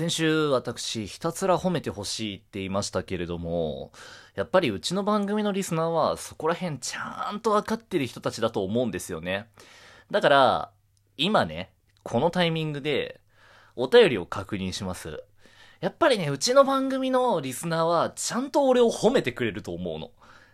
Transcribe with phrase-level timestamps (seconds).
[0.00, 3.92] 先週私ひたすら褒めてほしいって言いましたけれども、
[4.34, 9.50] やっぱりうちの番組のリスナーはそこら辺ちゃんとわかってる人たちだと思うんですよね。
[10.10, 10.70] だから、
[11.18, 11.70] 今ね、
[12.02, 13.20] このタイミングで
[13.76, 15.22] お便りを確認します。
[15.80, 20.12] やっぱりね、うちの番組のリスナーはちゃんと俺を褒めてくれると思うの。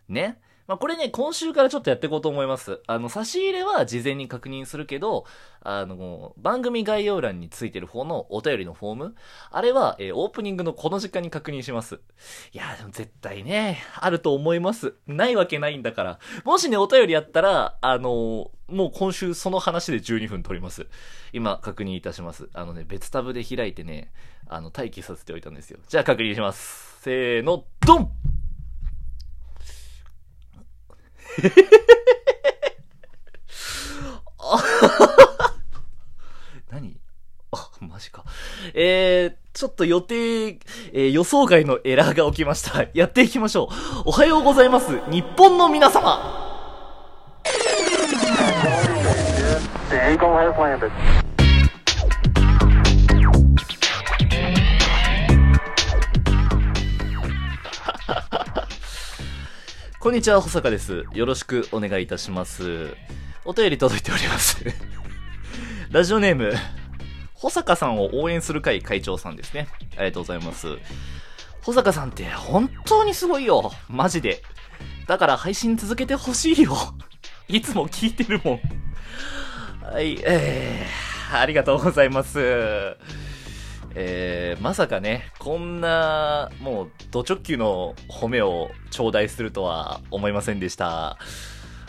[0.09, 0.41] ね。
[0.67, 2.81] まあ、これね、今週からちょっとやっていこうと思います。
[2.87, 5.25] あの、差し入れは事前に確認するけど、
[5.63, 9.15] あの、番組概要欄についてる方のお便りのフォーム、
[9.51, 12.01] あれは、えーオープニングのこの時間に確認します。
[12.53, 14.95] いや、でも絶対ね、あると思います。
[15.07, 16.19] ないわけないんだから。
[16.45, 20.89] もしね、お便りあったら、あのーもう今週その話で12分取ります。
[21.33, 22.49] 今、確認いたします。
[22.53, 24.13] あのね、別タブで開いてね、
[24.49, 25.79] あの、待機させておいたんですよ。
[25.87, 27.01] じゃあ確認します。
[27.03, 28.11] せーの、ドン
[30.91, 30.95] あ
[36.71, 36.97] 何？
[37.53, 38.25] あ、マジか。
[38.75, 42.87] えー、ちょっと予定、えー予想外のエラーが起きました。
[42.95, 44.03] やっていきましょう。
[44.07, 44.99] おはようございます。
[45.11, 46.43] 日本の皆様
[49.91, 50.91] Angle has landed.
[60.07, 61.05] こんにちは、保坂です。
[61.15, 62.95] よろしくお願いいたします。
[63.45, 64.65] お便り届いております。
[65.91, 66.55] ラジオネーム、
[67.35, 69.67] 保坂さんを応援する会会長さんですね。
[69.97, 70.79] ありがとうございます。
[71.61, 73.73] 保坂さんって本当にすごいよ。
[73.89, 74.45] マジで。
[75.09, 76.77] だから配信続けてほしいよ。
[77.49, 79.93] いつも聞いてるもん。
[79.93, 82.39] はい、えー、ありがとうございます。
[83.99, 91.17] えー、まさかね、こんな、もう、ド直球の褒めを頂戴するとは思いませんでした。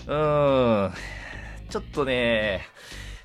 [0.07, 0.93] うーん、
[1.69, 2.61] ちょっとね、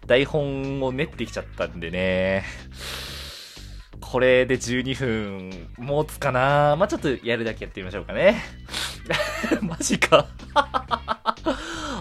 [0.07, 2.43] 台本を練ってきちゃったんでね、
[4.01, 8.43] これで12分持つかなまあ、ちょっとやるだけやってみましょうかね。
[9.63, 10.27] マジか。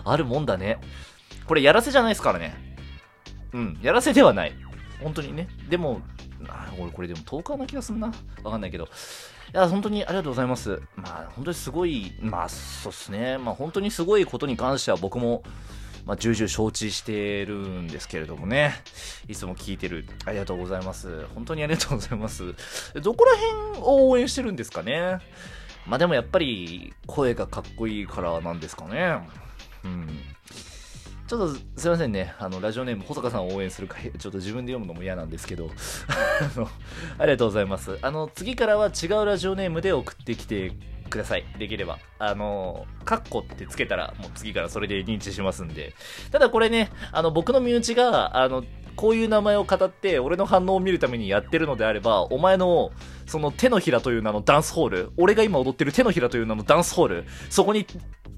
[0.03, 0.80] あるもんだね。
[1.46, 2.56] これやらせじゃないですからね。
[3.53, 4.53] うん、やらせではない。
[5.00, 5.48] 本当にね。
[5.69, 6.02] でも、
[6.50, 8.12] あ俺これでも10日な気がすんな。
[8.44, 8.85] わかんないけど。
[8.85, 8.88] い
[9.53, 10.81] や、本当にありがとうございます。
[10.96, 13.38] まあ、本当にすごい、まあ、そうっすね。
[13.38, 15.44] まあ、本当にすごいことに関しては僕も、
[16.06, 18.74] まあ、重々承知してるんですけれどもね。
[19.28, 20.06] いつも聞いてる。
[20.25, 21.25] ありがとうございます。
[21.35, 22.53] 本当にありがとうございます。
[23.01, 25.19] どこら辺を応援してるんですかね。
[25.85, 29.19] まあでもやっぱり声がかっこいいからなんですかね。
[29.84, 30.07] うん。
[31.31, 32.36] ちょっとすいませんね。
[32.40, 35.69] あの、ラジオネーム、保坂さんを応援する会、ちょっと自分で読むのも嫌なんですけど、
[36.58, 36.68] あの、
[37.18, 37.97] ありがとうございます。
[38.02, 40.74] あの、次からは違うラジオネームで送ってきて
[41.09, 41.46] ください。
[41.58, 42.00] できれば。
[42.19, 45.94] あの、カッコってつけたら、もう次からそれで認知しますんで。
[46.34, 48.66] ただこれね、あの、僕の身内が、あの、
[48.98, 52.92] こういう名前を語って、俺の反応を見るためにやってるのであれば、お前の、
[53.25, 57.86] その手のひらという名のダンスホール、俺が今踊ってる手のひらという名のダンスホール、そこに、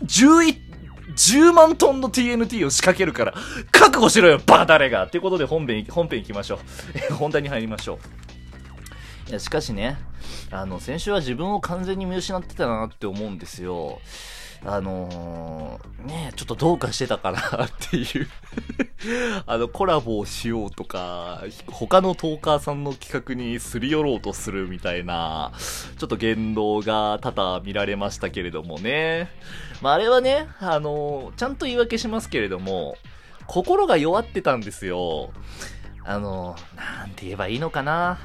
[0.04, 0.73] 11、
[1.16, 3.34] 10万トンの TNT を仕掛けるから、
[3.72, 6.60] 覚悟しろよ、バカ誰がということで本編、本編行きましょ
[7.12, 7.14] う。
[7.16, 8.00] 本題に入りましょ
[9.28, 9.30] う。
[9.30, 9.98] いや、しかしね、
[10.52, 14.00] あの、先週は自分を完全に見失ってたなって思うんですよ。
[14.66, 18.28] あのー、ねちょっとどうかしてたかなっていう
[19.46, 25.52] あの、コラボをしようとか、他のトーカーさんの企画にすり寄ろうとするみたいな、
[25.98, 29.30] ちょっと言動が多々見られましたけれどもね。
[29.82, 32.98] まあ、あれはね、あのちゃんと言い訳しますけれども、
[33.46, 35.32] 心が弱ってたんですよ。
[36.06, 38.20] あのなんて言えばいいのかな。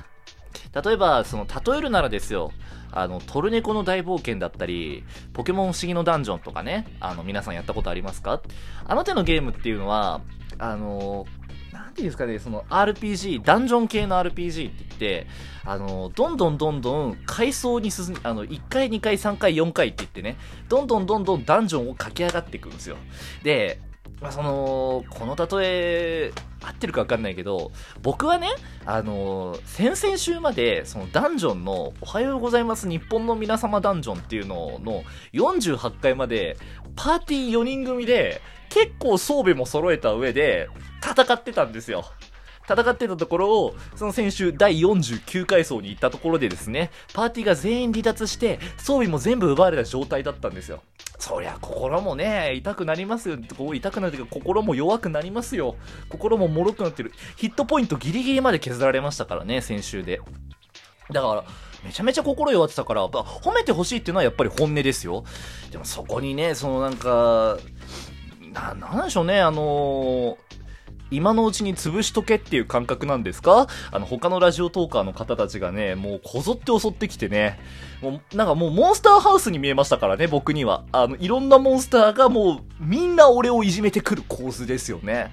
[0.85, 2.53] 例えば、その、例えるならですよ。
[2.93, 8.41] あの、トルネコの大冒険だったり、ポケモン不思議のダンジョンとかね、あの、皆さんやったことありますか？
[8.87, 10.21] あの手のゲームっていうのは、
[10.59, 11.27] あの、
[11.73, 15.27] なんていうんですかね、その RPG、ダンジョン系の RPG って言って、
[15.65, 20.37] あの、どんどんどんどん階層に進んあの、1回、2回、3回、4回って言ってね、
[20.69, 22.97] どんどんどんどんダンジョンを駆け上がっていくんですよ。
[23.43, 23.81] で、
[24.21, 27.71] まあ、その、この例え、合ってるか分かんないけど、
[28.03, 28.49] 僕はね、
[28.85, 36.57] あのー先々週まで、そのダンジョンの、おはようございます日本の皆様ダンジョンっていうのの48回まで、
[36.97, 40.69] パーティー4人組で、結構装備も揃えた上で、
[41.01, 42.05] 戦ってたんですよ。
[42.69, 50.83] 戦ってたところを、その先週第49回層に行ったところでですね、パーティーが全員離脱して、装備も全部奪われた状態だったんですよ。
[51.19, 53.39] そりゃ心もね、痛くなりますよ。
[53.75, 55.77] 痛くなるというか、心も弱くなりますよ。
[56.09, 57.13] 心も脆くなってる。
[57.37, 60.21] ヒットポイントギリギリまで削られましたからね、先週で。
[61.11, 61.45] だから、
[61.85, 65.25] めちゃめちゃ心弱ってたから、褒めてほしいっていうのはやっぱり本音ですよ。
[65.71, 67.57] でもそこにね、そのなんか、
[68.53, 70.39] な、なんでしょうね、あの
[71.11, 73.67] 今のうちに潰しとけっていう感覚なんですか？
[73.91, 77.59] あの、他のラジオトーカーの方たちがね、もうこぞって襲ってきてね、
[78.03, 80.85] もう、なんかもうモンスターハウスに見えましたからね、僕には。
[80.93, 85.33] あの、いろんなモンスターがもう、みんな俺をいじめてくる構図ですよね。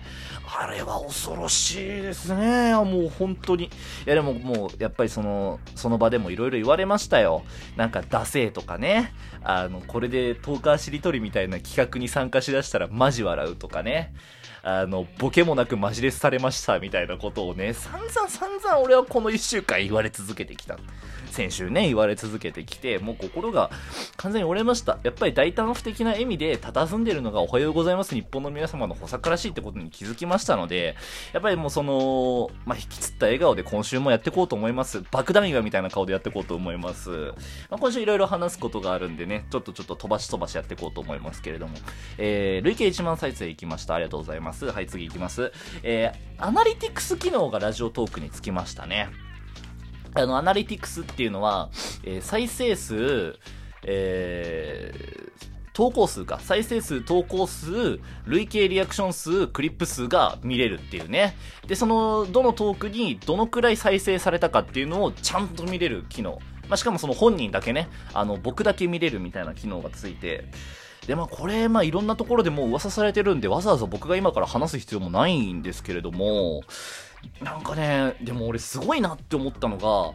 [0.57, 2.73] あれは恐ろしいですね。
[2.75, 3.65] もう本当に。
[3.65, 3.69] い
[4.05, 7.43] やでももう、やっぱりその、その場でもいろいろ言われましたよ。
[7.75, 9.13] なんか、ダセーとかね。
[9.43, 14.13] あの、これでトーカーしりとりみたいな企画に参加しだしたらマジ笑うとかね。
[14.63, 20.79] あの、ボケもなくマジレスされましたみたいなことをね、散々散々俺はこの一週間言われ続けてきた。
[21.35, 23.69] 先週ね、言われ続けてきて、もう心が
[24.15, 24.99] 完全に折れました。
[25.03, 30.95] やっぱり大胆不敵な笑みで佇んでるのがおはようございます日本の皆様の補佐らしいってことに気づきましたので、
[31.33, 35.03] やっぱりもうその、まあ、引きつった笑顔で今週もやっていこうと思います。
[35.11, 37.09] 爆弾岩みたいな顔でやっていこうと思います。
[37.69, 41.75] まあ、今週いろいろ話すことがあるんでね、ちょっとちょっと飛ばし飛ばしやっていこうと思いますけれども、
[42.17, 43.95] えー、累計1万再生いきました。
[43.95, 44.67] ありがとうございます。
[44.67, 45.51] はい、次いきます。
[45.83, 49.24] えー、アナリティクス機能がラジオトークにつきましたね。
[50.15, 51.69] あの、アナリティクスっていうのは、
[52.03, 53.37] えー再生数、
[53.83, 55.25] えー
[55.75, 56.39] 投稿数か。
[56.41, 61.35] 再生数、投稿数、累計リアクション数、クリップ数が見れるっていうね。
[61.67, 66.39] で、その、どのトークにどのくらい再生されたかっていうのをちゃんと見れる機能。
[66.69, 70.45] まあ、しかもその本人だけね、あの、僕だけ見れるみたいな機能がついて、
[71.07, 76.63] で、まあこれ、まあいろんなところでもう噂されてるんで、わざわざ僕が今から話す必要もないんですけれども、
[77.41, 80.13] なんかね、でも俺すごいなって思ったのが、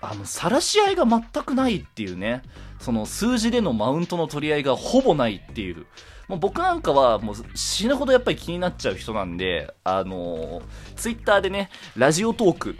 [0.00, 2.42] あの、晒し合いが全くないっていうね、
[2.78, 5.86] その数字でのマウントの取り合いがほぼないっていう。
[6.28, 10.62] もう僕なんかはもう死ぬほどやっぱり気になっちゃう人なんで、あの
[10.94, 12.76] ツイッターでね、ラジオトーク、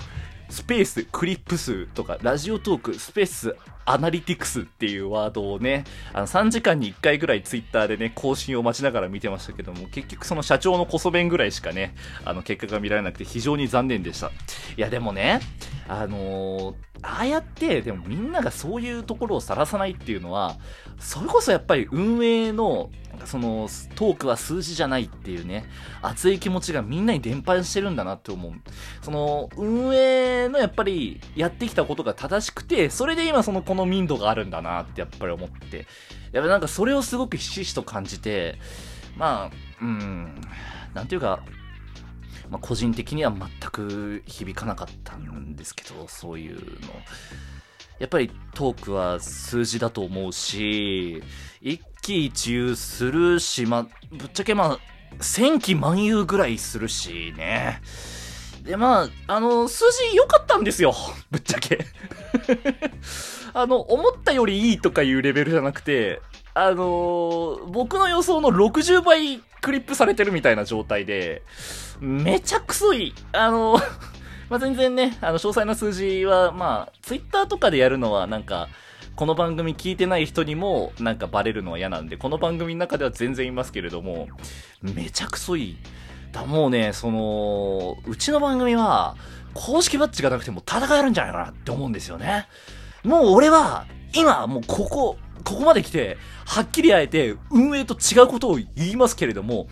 [0.48, 3.56] スペース、クリップ数とか、ラジオトーク、スペース、
[3.92, 14.28] アナリティクスっていうワードをね、あの3時間に1回ぐらいツイッターでね、更新を待ちながら見てましたけども、結局その社長のこそ弁ぐらいしかね、あの結果が見られなくて非常に残念でした。
[14.28, 14.30] い
[14.80, 15.40] やでもね、
[15.88, 20.56] あのーああやって、でもみんながそういうところを晒さないっていうのは、
[20.98, 25.64] それこそやっぱり運営の、なんかその、トークは数字じゃないっていうね、
[26.02, 28.52] 熱い気持ちがみんなに伝播してるんだなって思う。
[29.02, 35.86] その、運営のやっぱりやってきたことが正しくて、それで今そのこのの民度があるんだなってやっぱり思って、
[36.32, 38.58] やっぱなんかそれをすごくひしひしと感じて、
[39.16, 40.40] まあ、うん、
[40.94, 41.42] なんていうか、
[42.48, 46.62] まあ、個人的には全く響かなかったんですけど、そういうの。
[47.98, 51.22] やっぱりトークは数字だと思うし、
[51.60, 54.78] 一喜一憂するし、まあ、ぶっちゃけまあ、
[55.22, 57.80] 千喜万憂ぐらいするしね。
[58.62, 60.94] で、まあ、あの、数字良かったんですよ。
[61.30, 61.78] ぶっちゃけ。
[63.52, 66.20] あの、思ったよりいいとかいうレベルじゃなくて、
[66.54, 71.42] あのー僕の予想の60倍クリップされてるみたいな状態で、
[72.00, 73.14] めちゃくそいい。
[73.32, 73.82] あのー
[74.50, 78.68] まあ、全然ね、あの、詳細な数字は、まあ、ツイッターとかでやるのは、なんか、
[79.14, 84.28] この番組聞いてない人にも、なんかバレるのは嫌なんで、この番組の中では全然いますけれども、
[84.82, 85.76] めちゃくそいい。
[86.32, 89.16] だもうね、その、うちの番組は、
[89.54, 92.46] 公式バッジがなくても戦えるんじゃないかなって思うんですよね。
[93.04, 99.68] もう俺は、今、もうここ、ここまで来て、はっきりあえて、運営と違うことを言いますけれども、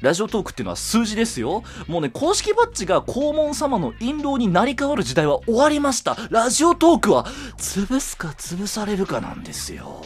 [0.00, 1.62] ラジオトークっていうのは数字ですよ。
[1.86, 6.16] もうね、公式バッジが黄門様の印籠になり変わる時代は終わりました。
[6.30, 7.26] ラジオトークは、
[7.58, 10.02] 潰すか潰されるかなんですよ。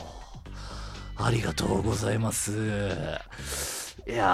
[1.17, 2.53] ありがとうございます。
[4.07, 4.27] いや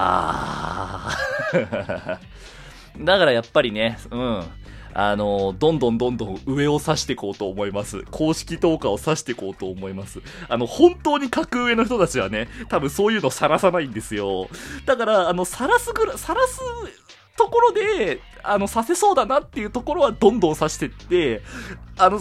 [1.09, 1.30] ー。
[3.01, 4.45] だからやっぱりね、うん。
[4.93, 8.03] あの、どんどんどんどん上を指していこうと思います。
[8.11, 10.21] 公式投下を指していこうと思います。
[10.49, 14.49] あの、本当に格上の人たちはね、多分そういうのさらさないんですよ。
[14.87, 16.61] だから、あの、さらすぐら、さらす
[17.37, 21.43] ところで、あの、させそうだなっていうところはどんどん指してって、
[21.97, 22.21] あの、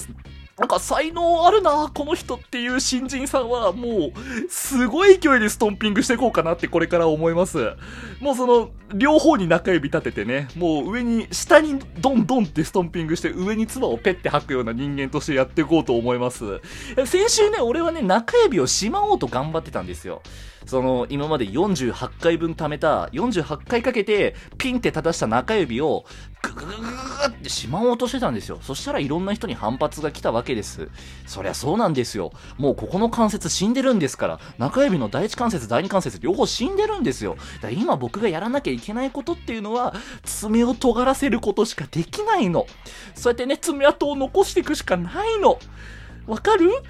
[0.59, 7.71] なんか才能あるな、この人っていう新人さんは、もう、すごい勢いでストンピングしていこうかなってこれから思います。
[8.19, 16.59] もうその、両方に中指立ててね、もう上に、下にドンドンってストンピングして、上に唾をペッて吐くような人間としてやっていこうと思います。
[17.05, 20.21] 先週ね、俺はね、中指をしまおうと頑張ってたんですよ。
[20.65, 26.03] その、今まで48回分貯めた、48回かけて、ピンって立たした中指を、
[26.41, 26.87] グググググ
[27.27, 28.59] ってしまおうとしてたんですよ。
[28.61, 30.89] そしたらいろんな人に反発が来たわけです。
[31.27, 32.31] そりゃそうなんですよ。
[32.57, 37.35] もうここの関節死んでるんですから、中指の第一関節、第二関節両方死んでるんですよ。
[37.55, 39.93] だから今僕がやらなきゃいけないことっていうのは、
[40.23, 42.65] 爪を尖らせることしかできないの。
[43.15, 45.59] そうやってね、爪痕を残していくしかないの。
[46.25, 46.71] わかる？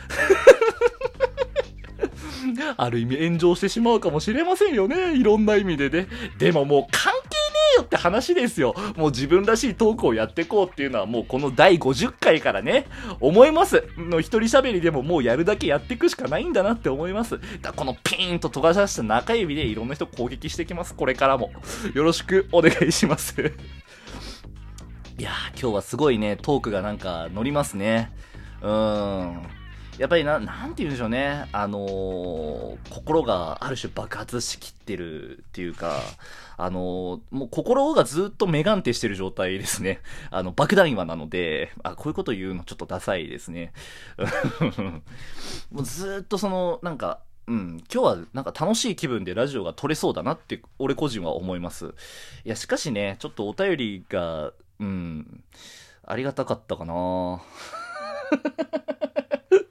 [2.78, 5.16] ある意味炎上してしまうかもしれませんよね。
[5.16, 6.08] いろんな意味でね。
[6.38, 6.92] でももう
[7.78, 8.76] よって話ですよ。
[8.96, 12.88] もう自分らしいトークをやっていこうっていうのはもうこの第50回からね、
[13.20, 13.84] 思います。
[13.98, 17.40] の一人喋りでももうやるだけやっていくしかないんだなって思います。
[17.62, 20.94] だこのピーンと尖らした中指でいろんな人攻撃してきます。
[20.96, 21.52] これからも。
[21.94, 23.54] よろしくお願いします。
[25.18, 28.12] いやー、今日はすごいね、トークがなんか乗りますね。
[28.62, 29.59] うーん。
[30.00, 31.50] やっぱりな、なんて言うんでしょうね。
[31.52, 36.00] あのー、心がある種爆発しきってるっていうか、
[36.56, 40.00] あのー、もう心がずっとメガンテしてる状態ですね。
[40.32, 43.74] あの、爆弾岩なので、あ、こういうこと言うのちょっとダサいですね。
[45.70, 51.94] もうずっとその、なんか、うん、今日はなんか楽しい気分でラジオが撮れそうだなって俺個人は思います。
[52.46, 55.44] いや、しかしね、ちょっとお便りが、うん、
[56.06, 57.42] ありがたかったかな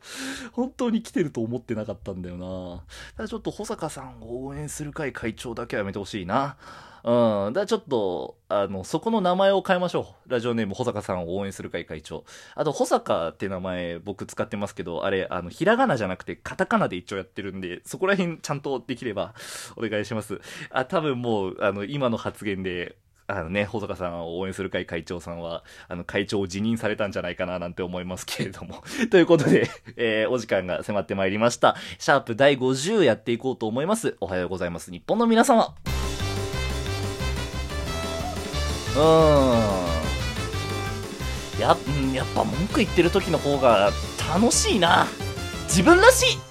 [0.52, 2.84] 本当に来てると思ってなかったんだよな。
[3.16, 6.56] ただちょっと保坂さんを応援する会会長だけはやめてほしいな。
[7.04, 7.52] うん。
[7.52, 10.30] だからちょっと、あの、そこの名前を変えましょう。
[10.30, 12.24] ラジオネーム、保坂さんを応援する会会長。
[12.54, 19.34] あと、保坂って名前僕使ってますけど、あれ、あの、ひらがなじゃなくて、カタカナで一応やってるんで、そこら辺ちゃんとできれば
[19.76, 20.40] お願いします。
[20.70, 22.96] あ、多分もう、あの、今の発言で、
[23.30, 28.82] あのね、保坂さんを応援する会会長さんは、あの、会長を辞任されたんじゃないかななんて思いますけれども。
[29.10, 31.76] ということで、えー、お時間が迫ってまいりました。
[31.98, 34.16] シャープ第50やっていこうと思います。
[34.20, 34.90] おはようございます。
[34.90, 35.74] 日本の皆様。
[38.96, 39.98] うーん。
[41.60, 41.76] や、
[42.14, 43.90] やっぱ文句言ってる時の方が
[44.34, 45.06] 楽しいな。
[45.64, 46.47] 自分らしい